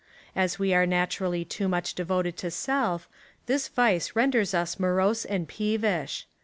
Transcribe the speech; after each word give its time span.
As 0.35 0.57
we 0.57 0.73
are 0.73 0.87
naturally 0.87 1.45
too 1.45 1.67
much 1.67 1.93
devoted 1.93 2.35
to 2.37 2.49
self, 2.49 3.07
this 3.45 3.67
vice 3.67 4.15
renders 4.15 4.51
us 4.55 4.79
morose 4.79 5.25
and 5.25 5.47
peevish. 5.47 6.25